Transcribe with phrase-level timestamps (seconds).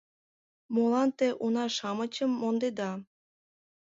[0.73, 2.91] —Молан те уна-шамычым мондеда?